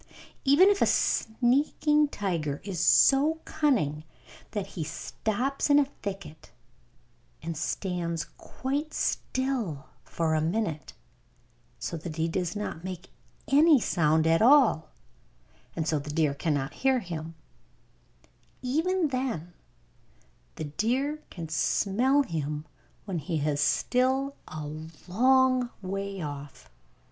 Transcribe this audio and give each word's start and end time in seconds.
Even 0.43 0.67
if 0.71 0.81
a 0.81 0.87
sneaking 0.87 2.07
tiger 2.07 2.59
is 2.63 2.79
so 2.79 3.39
cunning 3.45 4.03
that 4.49 4.65
he 4.65 4.83
stops 4.83 5.69
in 5.69 5.77
a 5.77 5.85
thicket 6.01 6.49
and 7.43 7.55
stands 7.55 8.25
quite 8.35 8.95
still 8.95 9.85
for 10.03 10.33
a 10.33 10.41
minute, 10.41 10.93
so 11.77 11.97
that 11.97 12.15
he 12.15 12.27
does 12.27 12.55
not 12.55 12.83
make 12.83 13.09
any 13.47 13.79
sound 13.79 14.25
at 14.25 14.41
all, 14.41 14.89
and 15.75 15.87
so 15.87 15.99
the 15.99 16.09
deer 16.09 16.33
cannot 16.33 16.73
hear 16.73 16.97
him, 17.01 17.35
even 18.63 19.09
then 19.09 19.53
the 20.55 20.63
deer 20.63 21.21
can 21.29 21.47
smell 21.47 22.23
him 22.23 22.65
when 23.05 23.19
he 23.19 23.39
is 23.47 23.61
still 23.61 24.35
a 24.47 24.65
long 25.07 25.69
way 25.83 26.19
off. 26.23 26.71